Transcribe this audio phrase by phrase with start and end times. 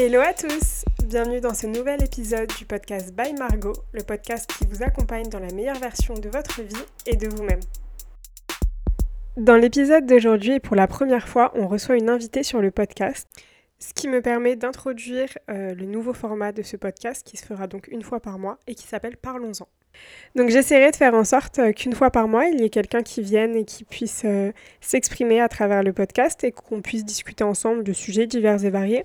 [0.00, 4.64] Hello à tous Bienvenue dans ce nouvel épisode du podcast By Margot, le podcast qui
[4.64, 7.58] vous accompagne dans la meilleure version de votre vie et de vous-même.
[9.36, 13.28] Dans l'épisode d'aujourd'hui et pour la première fois, on reçoit une invitée sur le podcast,
[13.78, 17.66] ce qui me permet d'introduire euh, le nouveau format de ce podcast qui se fera
[17.68, 19.68] donc une fois par mois et qui s'appelle Parlons-en.
[20.34, 23.02] Donc j'essaierai de faire en sorte euh, qu'une fois par mois, il y ait quelqu'un
[23.02, 27.44] qui vienne et qui puisse euh, s'exprimer à travers le podcast et qu'on puisse discuter
[27.44, 29.04] ensemble de sujets divers et variés.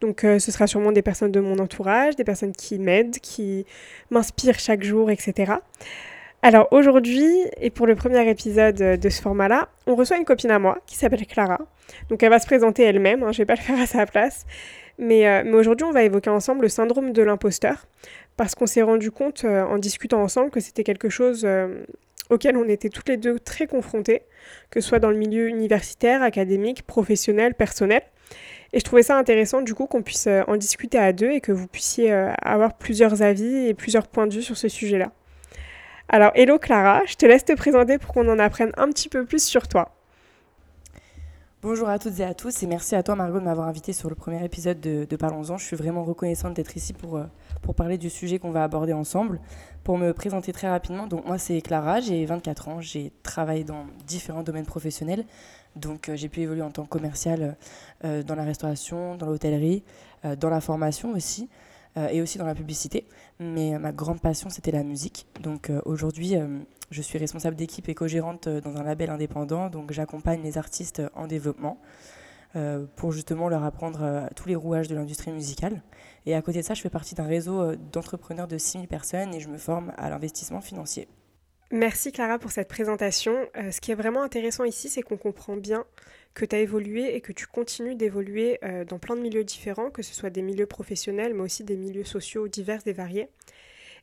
[0.00, 3.66] Donc ce sera sûrement des personnes de mon entourage, des personnes qui m'aident, qui
[4.10, 5.54] m'inspirent chaque jour, etc.
[6.40, 7.28] Alors aujourd'hui,
[7.60, 10.96] et pour le premier épisode de ce format-là, on reçoit une copine à moi qui
[10.96, 11.58] s'appelle Clara.
[12.10, 14.06] Donc elle va se présenter elle-même, hein, je ne vais pas le faire à sa
[14.06, 14.46] place.
[14.98, 17.86] Mais, mais aujourd'hui, on va évoquer ensemble le syndrome de l'imposteur
[18.38, 21.84] parce qu'on s'est rendu compte euh, en discutant ensemble que c'était quelque chose euh,
[22.30, 24.22] auquel on était toutes les deux très confrontés,
[24.70, 28.02] que ce soit dans le milieu universitaire, académique, professionnel, personnel.
[28.72, 31.40] Et je trouvais ça intéressant du coup qu'on puisse euh, en discuter à deux et
[31.40, 35.10] que vous puissiez avoir plusieurs avis et plusieurs points de vue sur ce sujet-là.
[36.10, 39.26] Alors hello Clara, je te laisse te présenter pour qu'on en apprenne un petit peu
[39.26, 39.94] plus sur toi.
[41.60, 44.08] Bonjour à toutes et à tous et merci à toi Margot de m'avoir invité sur
[44.08, 45.58] le premier épisode de, Parlons-en.
[45.58, 47.24] Je suis vraiment reconnaissante d'être ici pour, euh,
[47.60, 49.38] pour parler du sujet qu'on va aborder ensemble.
[49.84, 53.84] Pour me présenter très rapidement, donc moi c'est Clara, j'ai 24 ans, j'ai travaillé dans
[54.06, 55.26] différents domaines professionnels.
[55.76, 57.54] Donc euh, j'ai pu évoluer en tant que commercial
[58.06, 59.84] euh, dans la restauration, dans l'hôtellerie,
[60.40, 61.50] dans la formation aussi
[62.10, 63.06] et aussi dans la publicité.
[63.40, 65.26] Mais ma grande passion c'était la musique.
[65.40, 66.36] Donc aujourd'hui
[66.90, 71.02] je suis responsable d'équipe et co-gérante euh, dans un label indépendant, donc j'accompagne les artistes
[71.14, 71.78] en développement
[72.56, 75.82] euh, pour justement leur apprendre euh, tous les rouages de l'industrie musicale.
[76.24, 79.40] Et à côté de ça, je fais partie d'un réseau d'entrepreneurs de 6000 personnes et
[79.40, 81.08] je me forme à l'investissement financier.
[81.70, 83.46] Merci Clara pour cette présentation.
[83.54, 85.84] ce qui est vraiment intéressant ici, c'est qu'on comprend bien
[86.32, 88.58] que tu as évolué et que tu continues d'évoluer
[88.88, 92.04] dans plein de milieux différents, que ce soit des milieux professionnels, mais aussi des milieux
[92.04, 93.28] sociaux divers et variés.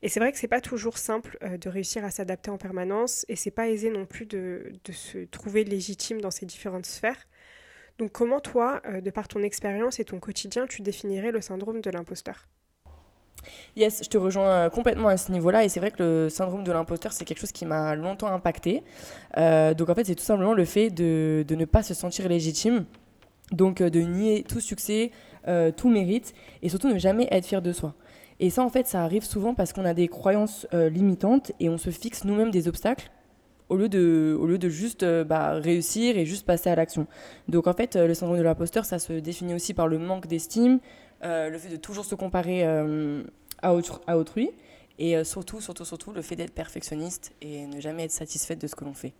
[0.01, 3.25] Et c'est vrai que c'est pas toujours simple euh, de réussir à s'adapter en permanence
[3.27, 7.27] et c'est pas aisé non plus de, se trouver légitime dans ces différentes sphères.
[7.97, 11.81] Donc comment toi, euh, de par ton expérience et ton quotidien, tu définirais le syndrome
[11.81, 12.47] de l'imposteur?
[13.75, 15.63] Yes, je te rejoins euh, complètement à ce niveau-là.
[15.63, 18.83] Et c'est vrai que le syndrome de l'imposteur, c'est quelque chose qui m'a longtemps impacté.
[19.35, 22.85] donc en fait, c'est tout simplement le fait de, ne pas se sentir légitime.
[23.51, 25.11] Donc de nier tout succès,
[25.77, 26.33] tout mérite.
[26.61, 27.93] Et surtout ne jamais être fier de soi.
[28.39, 31.69] Et ça, en fait, ça arrive souvent parce qu'on a des croyances euh, limitantes et
[31.69, 33.09] on se fixe nous-mêmes des obstacles
[33.69, 37.07] au lieu de, au lieu de juste euh, bah, réussir et juste passer à l'action.
[37.47, 40.27] Donc en fait, euh, le syndrome de l'imposteur, ça se définit aussi par le manque
[40.27, 40.79] d'estime,
[41.23, 42.63] le fait de toujours se comparer
[43.63, 43.73] à,
[44.15, 44.51] autrui,
[44.99, 48.75] et surtout, surtout, surtout, le fait d'être perfectionniste et ne jamais être satisfaite de ce
[48.75, 49.13] que l'on fait.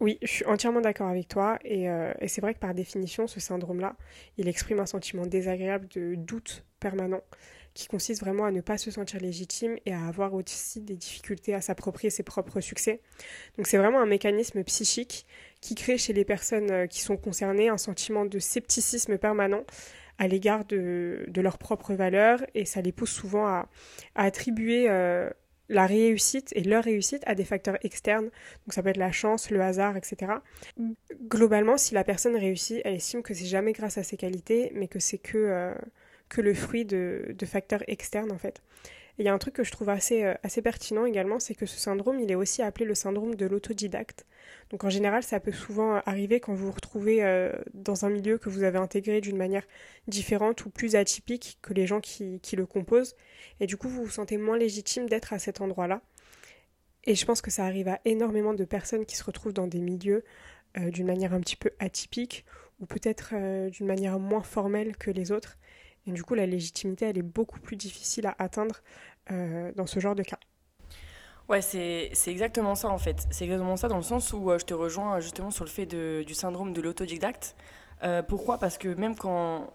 [0.00, 1.88] Oui, je suis entièrement d'accord avec toi, et
[2.26, 3.96] c'est vrai que par définition, ce syndrome-là,
[4.36, 7.22] il exprime un sentiment désagréable de doute permanent
[7.74, 11.54] qui consiste vraiment à ne pas se sentir légitime et à avoir aussi des difficultés
[11.54, 13.00] à s'approprier ses propres succès.
[13.56, 15.26] Donc c'est vraiment un mécanisme psychique
[15.60, 19.64] qui crée chez les personnes euh, qui sont concernées un sentiment de scepticisme permanent
[20.18, 23.68] à l'égard de, de leurs propres valeurs et ça les pousse souvent à,
[24.14, 25.28] attribuer euh,
[25.68, 28.26] la réussite et leur réussite à des facteurs externes.
[28.26, 30.34] Donc ça peut être la chance, le hasard, etc.
[31.24, 34.86] Globalement, si la personne réussit, elle estime que c'est jamais grâce à ses qualités, mais
[34.86, 35.38] que c'est que...
[35.38, 35.74] Euh,
[36.28, 38.62] que le fruit de, facteurs externes en fait.
[39.18, 41.66] il y a un truc que je trouve assez, euh, assez pertinent également, c'est que
[41.66, 44.26] ce syndrome, il est aussi appelé le syndrome de l'autodidacte.
[44.70, 48.38] Donc en général, ça peut souvent arriver quand vous vous retrouvez euh, dans un milieu
[48.38, 49.64] que vous avez intégré d'une manière
[50.08, 53.14] différente ou plus atypique que les gens qui, le composent.
[53.60, 56.02] Et du coup, vous vous sentez moins légitime d'être à cet endroit-là.
[57.04, 59.80] Et je pense que ça arrive à énormément de personnes qui se retrouvent dans des
[59.80, 60.24] milieux
[60.78, 62.44] euh, d'une manière un petit peu atypique
[62.80, 63.34] ou peut-être
[63.70, 65.58] d'une manière moins formelle que les autres.
[66.06, 68.82] Et du coup, la légitimité, elle est beaucoup plus difficile à atteindre
[69.30, 70.38] euh, dans ce genre de cas.
[71.48, 73.26] Ouais, c'est exactement ça en fait.
[73.30, 75.86] C'est exactement ça dans le sens où euh, je te rejoins justement sur le fait
[75.86, 77.54] de, du syndrome de l'autodidacte.
[78.02, 78.58] Euh, pourquoi?
[78.58, 79.70] Parce que même quand,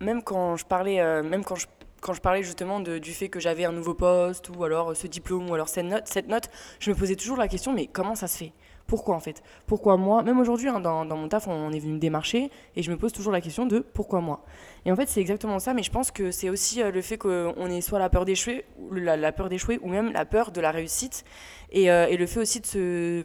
[0.00, 1.66] même quand je parlais, même quand je,
[2.00, 5.48] quand je parlais justement du fait que j'avais un nouveau poste ou alors ce diplôme
[5.50, 8.28] ou alors cette note, cette note, je me posais toujours la question mais comment ça
[8.28, 8.52] se fait?
[8.86, 9.42] Pourquoi en fait?
[9.66, 10.22] Pourquoi moi?
[10.22, 13.12] Même aujourd'hui, hein, dans, mon taf, on est venu me démarcher et je me pose
[13.12, 14.44] toujours la question de pourquoi moi?
[14.84, 17.18] Et en fait, c'est exactement ça, mais je pense que c'est aussi euh, le fait
[17.18, 20.70] qu'on ait soit la peur d'échouer, la, peur d'échouer, ou même la peur de la
[20.70, 21.24] réussite,
[21.72, 23.24] et, euh, le fait aussi de se.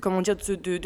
[0.00, 0.36] comment dire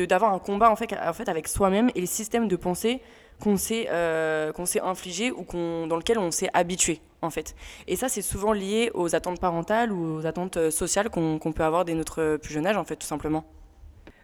[0.08, 3.00] D'avoir un combat en fait, en fait avec soi-même et le système de pensée
[3.40, 5.44] qu'on s'est euh, qu'on s'est infligé ou
[5.86, 7.54] dans lequel on s'est habitué en fait.
[7.86, 11.84] Et ça, c'est souvent lié aux attentes parentales ou aux attentes sociales qu'on peut avoir
[11.84, 13.44] dès notre plus jeune âge, en fait, tout simplement.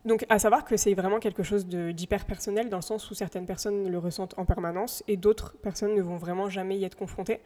[0.04, 3.46] Donc, à savoir que c'est vraiment quelque chose d'hyper personnel, dans le sens où certaines
[3.46, 7.40] personnes le ressentent en permanence et d'autres personnes ne vont vraiment jamais y être confrontées.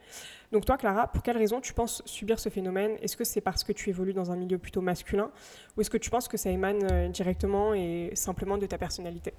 [0.51, 2.97] Donc, toi, Clara, pour quelle raison tu penses subir ce phénomène?
[3.01, 5.31] Est-ce que c'est parce que tu évolues dans un milieu plutôt masculin?
[5.75, 9.33] Ou est-ce que tu penses que ça émane euh, directement et simplement de ta personnalité?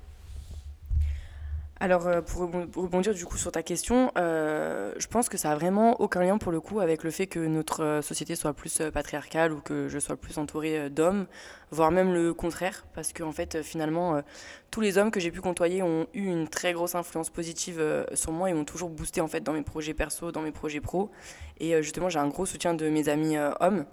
[1.80, 5.56] Alors, euh, pour rebondir du coup sur ta question, euh, je pense que ça a
[5.56, 8.80] vraiment aucun lien pour le coup avec le fait que notre euh, société soit plus
[8.92, 11.26] patriarcale ou que je sois plus entourée d'hommes,
[11.72, 14.22] voire même le contraire, parce qu'en en fait, finalement,
[14.70, 17.82] tous les hommes que j'ai pu côtoyer ont eu une très grosse influence positive
[18.14, 20.80] sur moi et m'ont toujours boosté en fait dans mes projets perso, dans mes projets
[20.80, 21.10] pro.
[21.58, 23.84] Et justement, j'ai un gros soutien de mes amis hommes.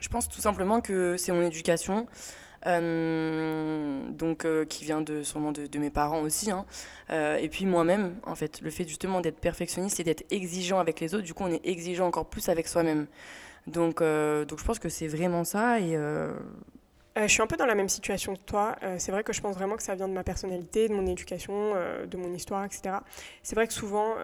[0.00, 2.06] Je pense tout simplement que c'est mon éducation.
[2.66, 6.64] Euh, donc euh, qui vient de sûrement de, mes parents aussi hein.
[7.10, 11.00] euh, et puis moi-même en fait le fait justement d'être perfectionniste et d'être exigeant avec
[11.00, 13.08] les autres du coup on est exigeant encore plus avec soi-même
[13.66, 15.78] donc donc je pense que c'est vraiment ça
[17.18, 18.76] euh, je suis un peu dans la même situation que toi.
[18.82, 21.06] Euh, c'est vrai que je pense vraiment que ça vient de ma personnalité, de mon
[21.06, 22.96] éducation, euh, de mon histoire, etc.
[23.42, 24.14] C'est vrai que souvent,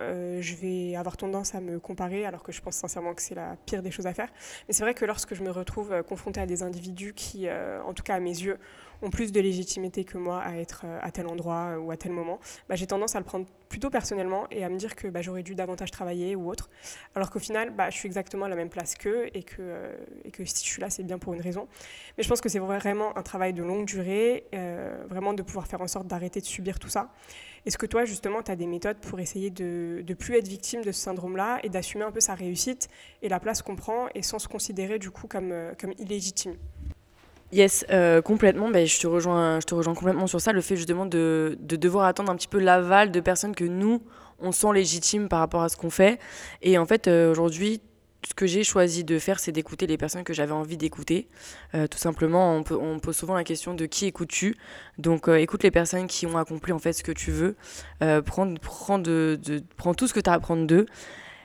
[0.41, 3.57] je vais avoir tendance à me comparer, alors que je pense sincèrement que c'est la
[3.67, 4.29] pire des choses à faire.
[4.67, 8.03] Mais c'est vrai que lorsque je me retrouve confrontée à des individus qui, en tout
[8.03, 8.59] cas à mes yeux,
[9.03, 11.97] ont plus de légitimité que moi à être euh, à tel endroit euh, ou à
[11.97, 15.09] tel moment, bah, j'ai tendance à le prendre plutôt personnellement et à me dire que
[15.09, 16.69] bah, j'aurais dû davantage travailler ou autre.
[17.15, 19.97] Alors qu'au final, bah, je suis exactement à la même place qu'eux et que, euh,
[20.25, 21.69] et que si je suis là, c'est bien pour une raison.
[22.17, 24.47] Mais je pense que c'est vraiment un travail de longue durée,
[25.09, 27.13] vraiment de pouvoir faire en sorte d'arrêter de subir tout ça.
[27.67, 30.83] Est-ce que toi, justement, tu as des méthodes pour essayer de ne plus être victime
[30.83, 32.89] de ce syndrome-là et d'assumer un peu sa réussite
[33.23, 36.57] et la place qu'on prend et sans se considérer du coup comme, comme illégitime?
[37.53, 38.69] Yes, euh, complètement.
[38.69, 40.53] Ben, je, te rejoins, je te rejoins complètement sur ça.
[40.53, 44.03] Le fait justement de, de devoir attendre un petit peu l'aval de personnes que nous,
[44.39, 46.19] on sent légitimes par rapport à ce qu'on fait.
[46.61, 47.81] Et en fait, euh, aujourd'hui,
[48.29, 51.27] ce que j'ai choisi de faire, c'est d'écouter les personnes que j'avais envie d'écouter.
[51.75, 54.55] Euh, tout simplement, on, peut, on pose souvent la question de qui écoutes-tu?
[54.99, 57.57] Donc, écoute les personnes qui ont accompli en fait ce que tu veux.
[58.27, 60.87] prends, prends, de, de, prends tout ce que tu as à apprendre d'eux.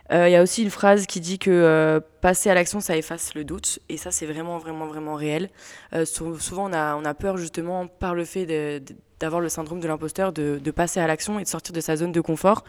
[0.10, 2.98] Il euh, y a aussi une phrase qui dit que euh, passer à l'action, ça
[2.98, 3.80] efface le doute.
[3.88, 5.50] Et ça, c'est vraiment, vraiment, vraiment réel.
[5.94, 8.82] Euh, souvent, on a, on a peur justement par le fait
[9.20, 12.12] d'avoir le syndrome de l'imposteur, de, passer à l'action et de sortir de sa zone
[12.12, 12.66] de confort.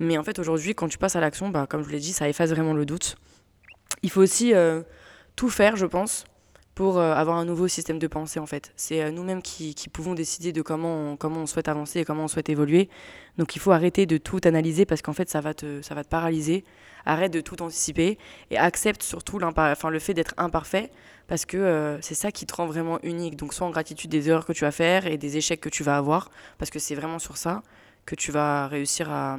[0.00, 2.28] Mais en fait, aujourd'hui, quand tu passes à l'action, bah, comme je l'ai dit, ça
[2.28, 3.16] efface vraiment le doute.
[4.02, 4.52] Il faut aussi
[5.36, 6.24] tout faire, je pense,
[6.74, 8.72] pour avoir un nouveau système de pensée en fait.
[8.76, 12.88] C'est nous-mêmes qui, pouvons décider de comment on, souhaite avancer et comment on souhaite évoluer.
[13.36, 16.02] Donc il faut arrêter de tout analyser parce qu'en fait ça va te, ça va
[16.02, 16.64] te paralyser
[17.06, 18.18] arrête de tout anticiper
[18.50, 20.90] et accepte surtout le fait d'être imparfait
[21.28, 23.36] parce que euh, c'est ça qui te rend vraiment unique.
[23.36, 25.82] Donc sois en gratitude des erreurs que tu vas faire et des échecs que tu
[25.82, 27.62] vas avoir parce que c'est vraiment sur ça
[28.06, 29.38] que tu vas réussir à...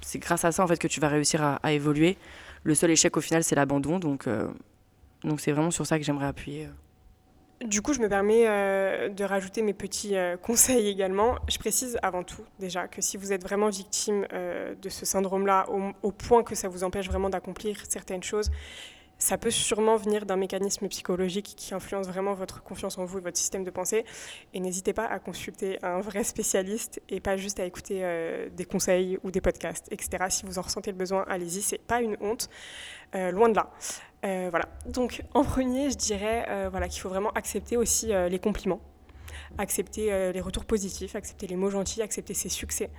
[0.00, 2.18] C'est grâce à ça en fait que tu vas réussir à, évoluer.
[2.62, 4.48] Le seul échec au final c'est l'abandon donc euh,
[5.24, 6.66] donc c'est vraiment sur ça que j'aimerais appuyer.
[6.66, 7.66] Euh.
[7.66, 11.36] Du coup, je me permets euh, de rajouter mes petits euh, conseils également.
[11.48, 15.66] Je précise avant tout déjà que si vous êtes vraiment victime de ce syndrome-là,
[16.02, 18.50] au, point que ça vous empêche vraiment d'accomplir certaines choses,
[19.16, 23.20] ça peut sûrement venir d'un mécanisme psychologique qui influence vraiment votre confiance en vous et
[23.22, 24.04] votre système de pensée.
[24.52, 28.04] Et n'hésitez pas à consulter un vrai spécialiste et pas juste à écouter
[28.52, 30.24] des conseils ou des podcasts, etc.
[30.28, 32.50] Si vous en ressentez le besoin, allez-y, c'est pas une honte,
[33.14, 33.70] loin de là.
[34.24, 34.66] Euh, voilà.
[34.86, 38.80] Donc en premier, je dirais euh, voilà, qu'il faut vraiment accepter aussi euh, les compliments,
[39.58, 42.90] accepter les retours positifs, accepter les mots gentils, accepter ses succès.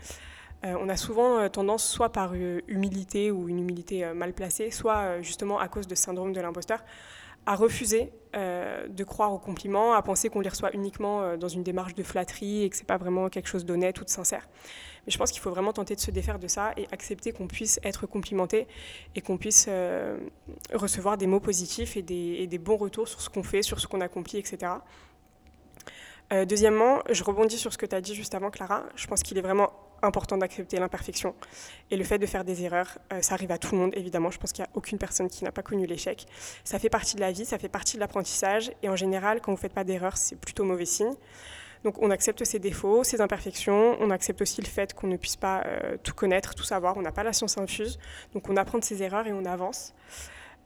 [0.63, 5.67] on a souvent tendance, soit par humilité ou une humilité mal placée, soit justement à
[5.67, 6.83] cause de syndrome de l'imposteur,
[7.45, 11.95] à refuser de croire aux compliments, à penser qu'on les reçoit uniquement dans une démarche
[11.95, 14.45] de flatterie et que c'est pas vraiment quelque chose d'honnête ou de sincère.
[15.05, 17.47] Mais je pense qu'il faut vraiment tenter de se défaire de ça et accepter qu'on
[17.47, 18.67] puisse être complimenté
[19.15, 20.17] et qu'on puisse euh,
[20.73, 24.01] recevoir des mots positifs et des, bons retours sur ce qu'on fait, sur ce qu'on
[24.01, 24.73] accomplit, etc.
[26.33, 28.83] Euh, deuxièmement, je rebondis sur ce que tu as dit juste avant, Clara.
[28.95, 29.71] Je pense qu'il est vraiment
[30.05, 31.35] important d'accepter l'imperfection
[31.91, 32.97] et le fait de faire des erreurs.
[33.11, 34.31] Euh, ça arrive à tout le monde, évidemment.
[34.31, 36.25] Je pense qu'il n'y a aucune personne qui n'a pas connu l'échec.
[36.63, 38.71] Ça fait partie de la vie, ça fait partie de l'apprentissage.
[38.83, 41.13] Et en général, quand vous ne faites pas d'erreurs, c'est plutôt mauvais signe.
[41.83, 45.35] Donc on accepte ses défauts, ses imperfections, on accepte aussi le fait qu'on ne puisse
[45.35, 47.99] pas euh, tout connaître, tout savoir, on n'a pas la science infuse,
[48.33, 49.93] donc on apprend de ses erreurs et on avance.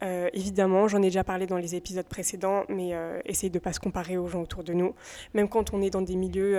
[0.02, 3.64] Euh, évidemment, j'en ai déjà parlé dans les épisodes précédents, mais euh, essaye de ne
[3.64, 4.96] pas se comparer aux gens autour de nous.
[5.34, 6.58] Même quand on est dans des milieux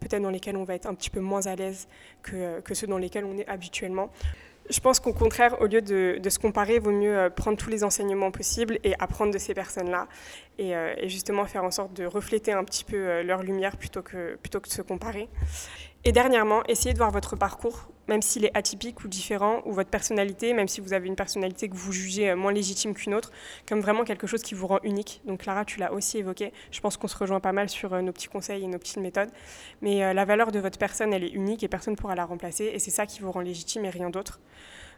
[0.00, 1.88] peut-être dans lesquels on va être un petit peu moins à l'aise
[2.22, 4.10] que, que, ceux dans lesquels on est habituellement.
[4.68, 7.70] Je pense qu'au contraire, au lieu de, se comparer, il vaut mieux euh, prendre tous
[7.70, 10.08] les enseignements possibles et apprendre de ces personnes-là
[10.60, 14.02] euh, et, justement faire en sorte de refléter un petit peu euh, leur lumière plutôt
[14.02, 15.28] que, plutôt que de se comparer.
[16.04, 19.90] Et dernièrement, essayez de voir votre parcours même s'il est atypique ou différent, ou votre
[19.90, 23.32] personnalité, même si vous avez une personnalité que vous jugez moins légitime qu'une autre,
[23.68, 25.20] comme vraiment quelque chose qui vous rend unique.
[25.24, 26.52] Donc Clara, tu l'as aussi évoqué.
[26.70, 29.30] Je pense qu'on se rejoint pas mal sur nos petits conseils et nos petites méthodes.
[29.82, 32.70] Mais la valeur de votre personne, elle est unique et personne ne pourra la remplacer.
[32.72, 34.40] Et c'est ça qui vous rend légitime et rien d'autre.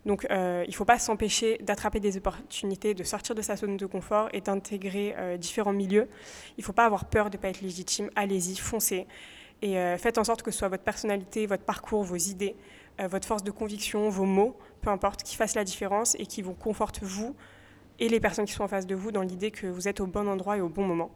[0.07, 3.77] Donc euh, il ne faut pas s'empêcher d'attraper des opportunités, de sortir de sa zone
[3.77, 6.09] de confort et d'intégrer euh, différents milieux.
[6.57, 8.11] Il ne faut pas avoir peur de ne pas être légitime.
[8.17, 9.07] Allez-y, foncez.
[9.61, 12.55] Et euh, faites en sorte que ce soit votre personnalité, votre parcours, vos idées,
[13.07, 16.55] votre force de conviction, vos mots, peu importe, qui fassent la différence et qui vous
[16.55, 17.37] confortent vous
[17.99, 20.07] et les personnes qui sont en face de vous dans l'idée que vous êtes au
[20.07, 21.11] bon endroit et au bon moment.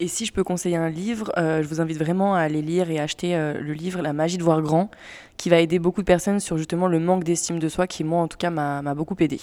[0.00, 2.88] Et si je peux conseiller un livre, euh, je vous invite vraiment à aller lire
[2.90, 4.90] et acheter euh, le livre La magie de voir grand,
[5.36, 8.22] qui va aider beaucoup de personnes sur justement le manque d'estime de soi, qui moi
[8.22, 9.40] en tout cas m'a beaucoup aidé.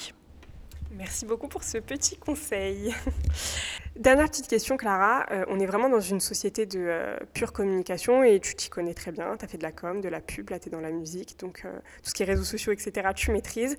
[0.92, 2.96] Merci beaucoup pour ce petit conseil.
[3.98, 5.26] Dernière petite question, Clara.
[5.32, 8.94] Euh, on est vraiment dans une société de euh, pure communication et tu t'y connais
[8.94, 9.38] très bien.
[9.38, 11.40] Tu as fait de la com, de la pub, là tu es dans la musique,
[11.40, 11.72] donc euh,
[12.04, 13.78] tout ce qui est réseaux sociaux, etc., tu maîtrises.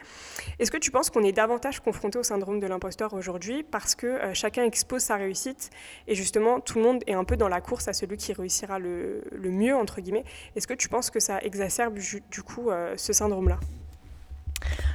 [0.58, 4.18] Est-ce que tu penses qu'on est davantage confronté au syndrome de l'imposteur aujourd'hui parce que
[4.32, 5.68] chacun expose sa réussite
[6.08, 8.78] et justement tout le monde est un peu dans la course à celui qui réussira
[8.78, 10.24] le, le mieux, entre guillemets?
[10.56, 13.58] Est-ce que tu penses que ça exacerbe du coup ce syndrome-là?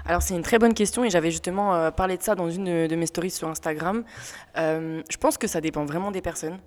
[0.06, 2.88] Alors c'est une très bonne question et j'avais justement euh, parlé de ça dans une
[2.88, 4.04] de, mes stories sur Instagram.
[4.58, 6.58] Euh, je pense que ça dépend vraiment des personnes,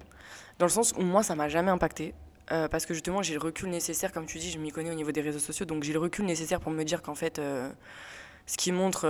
[0.58, 2.14] dans le sens où moi ça m'a jamais impacté.
[2.52, 4.94] Euh, parce que justement j'ai le recul nécessaire, comme tu dis, je m'y connais au
[4.94, 7.40] niveau des réseaux sociaux, donc j'ai le recul nécessaire pour me dire qu'en fait
[8.46, 9.08] ce qu'ils montrent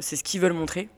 [0.00, 0.88] c'est ce qu'ils veulent montrer.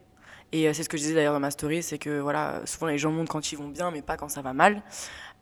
[0.51, 2.97] Et c'est ce que je disais d'ailleurs dans ma story, c'est que voilà, souvent les
[2.97, 4.83] gens montrent quand ils vont bien, mais pas quand ça va mal.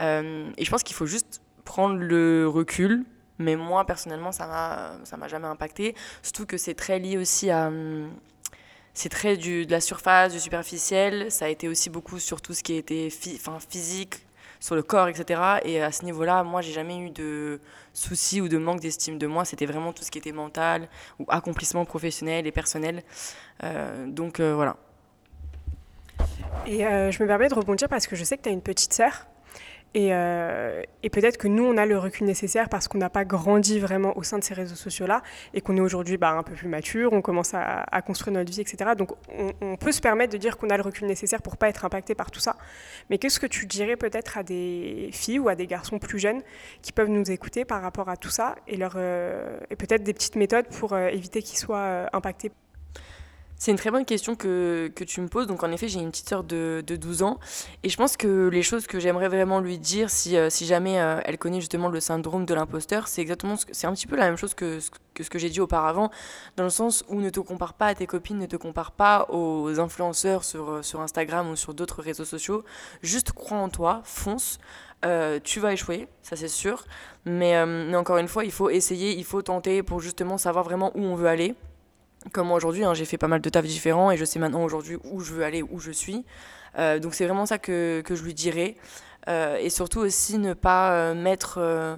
[0.01, 3.05] et je pense qu'il faut juste prendre le recul,
[3.39, 5.95] mais moi, personnellement, ça m'a, ça m'a jamais impacté.
[6.23, 7.69] Surtout que c'est très lié aussi à.
[7.69, 8.11] Hum,
[8.95, 11.31] c'est très du, de la surface, du superficiel.
[11.31, 14.27] Ça a été aussi beaucoup sur tout ce qui était physique,
[14.59, 15.59] sur le corps, etc.
[15.65, 17.61] Et à ce niveau-là, moi, j'ai jamais eu de
[17.93, 19.45] soucis ou de manque d'estime de moi.
[19.45, 20.89] C'était vraiment tout ce qui était mental
[21.19, 23.03] ou accomplissement professionnel et personnel.
[23.65, 24.77] Euh, donc euh, voilà.
[26.67, 28.63] Et euh, je me permets de rebondir parce que je sais que tu as une
[28.63, 29.27] petite sœur.
[29.97, 33.79] Euh, et, peut-être que nous, on a le recul nécessaire parce qu'on n'a pas grandi
[33.79, 35.23] vraiment au sein de ces réseaux sociaux-là
[35.55, 38.61] et qu'on est aujourd'hui bah, un peu plus mature, on commence à, construire notre vie,
[38.61, 38.91] etc.
[38.97, 39.13] Donc
[39.61, 42.15] on, peut se permettre de dire qu'on a le recul nécessaire pour pas être impacté
[42.15, 42.57] par tout ça.
[43.09, 46.43] Mais qu'est-ce que tu dirais peut-être à des filles ou à des garçons plus jeunes
[46.83, 50.67] qui peuvent nous écouter par rapport à tout ça et, euh, peut-être des petites méthodes
[50.69, 52.53] pour euh, éviter qu'ils soient impactés?
[53.59, 55.47] C'est une très bonne question que, que, tu me poses.
[55.47, 57.39] Donc, en effet, j'ai une petite sœur de, de, 12 ans.
[57.83, 61.01] Et je pense que les choses que j'aimerais vraiment lui dire, si, euh, si jamais
[61.01, 64.27] euh, elle connaît justement le syndrome de l'imposteur, c'est exactement c'est un petit peu la
[64.27, 64.79] même chose que,
[65.15, 66.11] que ce que j'ai dit auparavant,
[66.57, 69.27] dans le sens où ne te compare pas à tes copines, ne te compare pas
[69.31, 72.63] aux influenceurs sur, euh, sur Instagram ou sur d'autres réseaux sociaux.
[73.03, 74.59] Juste crois en toi, fonce.
[75.45, 76.85] tu vas échouer, ça c'est sûr.
[77.25, 77.59] Mais
[77.95, 81.15] encore une fois, il faut essayer, il faut tenter pour justement savoir vraiment où on
[81.15, 81.55] veut aller
[82.33, 84.65] comme moi aujourd'hui, hein, j'ai fait pas mal de tafs différents et je sais maintenant
[84.65, 86.25] aujourd'hui où je veux aller, où je suis.
[86.79, 88.77] Euh, donc c'est vraiment ça que, que, je lui dirais.
[89.29, 91.97] Euh, et surtout aussi ne pas euh,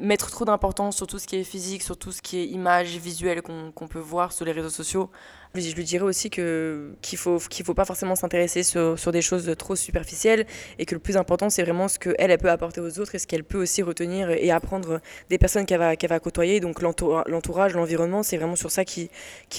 [0.00, 2.96] mettre, trop d'importance sur tout ce qui est physique, sur tout ce qui est image
[2.96, 5.10] visuelle qu'on peut voir sur les réseaux sociaux.
[5.54, 9.74] Je lui dirais aussi qu'il faut qu'il faut pas forcément s'intéresser sur, des choses trop
[9.74, 10.46] superficielles
[10.78, 13.18] et que le plus important c'est vraiment ce qu'elle elle peut apporter aux autres et
[13.18, 15.00] ce qu'elle peut aussi retenir et apprendre
[15.30, 16.60] des personnes qu'elle va qu'elle va côtoyer.
[16.60, 19.08] Donc l'entourage, l'environnement, c'est vraiment sur ça qu'il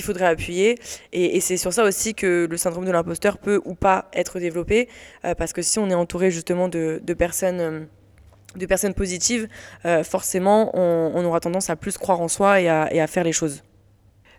[0.04, 0.78] faudrait appuyer
[1.14, 4.90] et, c'est sur ça aussi que le syndrome de l'imposteur peut ou pas être développé
[5.26, 7.86] euh, parce que si on est entouré justement de, de personnes euh,
[8.56, 9.48] de personnes positives,
[9.86, 13.08] euh, forcément, on, on, aura tendance à plus croire en soi et à, et à
[13.08, 13.64] faire les choses.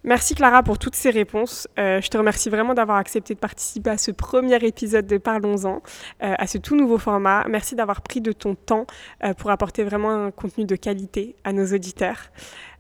[0.05, 1.67] Merci Clara pour toutes ces réponses.
[1.79, 5.83] Euh, je te remercie vraiment d'avoir accepté de participer à ce premier épisode de Parlons-en,
[6.23, 7.45] euh, à ce tout nouveau format.
[7.49, 8.87] Merci d'avoir pris de ton temps
[9.25, 12.31] euh, pour apporter vraiment un contenu de qualité à nos auditeurs.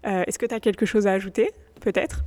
[0.04, 2.22] Est-ce que tu as quelque chose à ajouter Peut-être?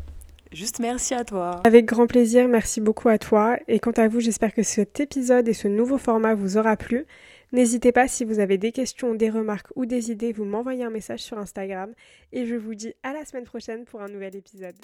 [0.52, 1.62] Juste merci à toi.
[1.64, 3.58] Avec grand plaisir, merci beaucoup à toi.
[3.68, 7.08] Et quant à vous, j'espère que cet épisode et ce nouveau format vous aura plu.
[7.52, 10.90] N'hésitez pas si vous avez des questions, des remarques ou des idées, vous m'envoyez un
[10.90, 11.94] message sur Instagram
[12.32, 14.76] et je vous dis à la semaine prochaine pour un nouvel épisode.